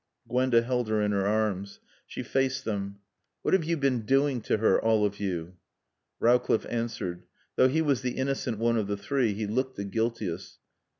Gwenda 0.27 0.63
held 0.63 0.87
her 0.89 0.99
in 0.99 1.11
her 1.11 1.27
arms. 1.27 1.79
She 2.07 2.23
faced 2.23 2.65
them. 2.65 2.97
"What 3.43 3.53
have 3.53 3.63
you 3.63 3.77
been 3.77 4.01
doing 4.03 4.41
to 4.41 4.57
her 4.57 4.81
all 4.81 5.05
of 5.05 5.19
you?" 5.19 5.57
Rowcliffe 6.19 6.65
answered. 6.71 7.21
Though 7.55 7.67
he 7.67 7.83
was 7.83 8.01
the 8.01 8.17
innocent 8.17 8.57
one 8.57 8.77
of 8.77 8.87
the 8.87 8.97
three 8.97 9.35
he 9.35 9.45
looked 9.45 9.75
the 9.75 9.83
guiltiest. 9.85 10.57